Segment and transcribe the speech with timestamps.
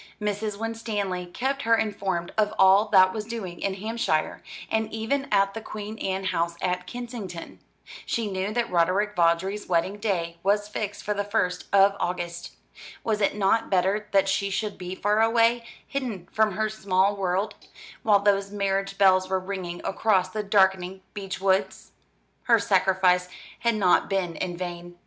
[0.19, 0.57] Mrs.
[0.57, 5.61] Winstanley kept her informed of all that was doing in Hampshire, and even at the
[5.61, 7.59] Queen Anne house at Kensington.
[8.07, 12.53] She knew that Roderick Vawdrey's wedding day was fixed for the first of August.
[13.03, 17.53] Was it not better that she should be far away, hidden from her small world;
[18.01, 21.91] while those marriage bells were ringing across the darkening beech woods?
[22.45, 23.29] Her sacrifice
[23.59, 24.97] had not been in vain.